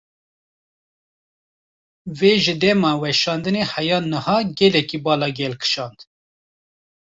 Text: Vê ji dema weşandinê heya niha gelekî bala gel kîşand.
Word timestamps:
Vê 2.17 2.33
ji 2.43 2.53
dema 2.61 2.91
weşandinê 3.01 3.63
heya 3.73 3.99
niha 4.11 4.37
gelekî 4.59 4.97
bala 5.05 5.29
gel 5.37 5.53
kîşand. 5.61 5.97